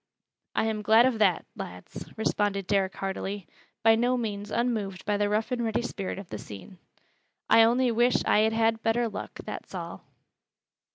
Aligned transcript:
"I'm 0.55 0.81
glad 0.81 1.05
of 1.05 1.19
that, 1.19 1.45
lads," 1.55 2.11
responded 2.17 2.65
Derrick 2.65 2.95
heartily, 2.95 3.45
by 3.83 3.93
no 3.93 4.17
means 4.17 4.49
unmoved 4.49 5.05
by 5.05 5.15
the 5.15 5.29
rough 5.29 5.51
and 5.51 5.63
ready 5.63 5.83
spirit 5.83 6.17
of 6.17 6.29
the 6.29 6.39
scene. 6.39 6.79
"I 7.51 7.61
only 7.61 7.91
wish 7.91 8.25
I 8.25 8.39
had 8.39 8.53
had 8.53 8.81
better 8.81 9.07
luck, 9.07 9.41
that's 9.43 9.75
all." 9.75 10.01